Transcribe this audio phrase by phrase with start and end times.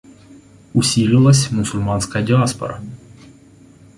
[0.73, 2.81] Усилилась мусульманская диаспора.